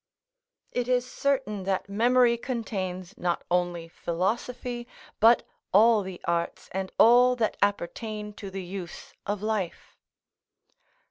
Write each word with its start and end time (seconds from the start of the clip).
["It 0.71 0.87
is 0.87 1.05
certain 1.07 1.61
that 1.65 1.87
memory 1.87 2.35
contains 2.35 3.15
not 3.19 3.43
only 3.51 3.87
philosophy, 3.87 4.87
but 5.19 5.43
all 5.71 6.01
the 6.01 6.19
arts 6.25 6.69
and 6.71 6.91
all 6.97 7.35
that 7.35 7.55
appertain 7.61 8.33
to 8.33 8.49
the 8.49 8.63
use 8.63 9.13
of 9.27 9.43
life." 9.43 9.95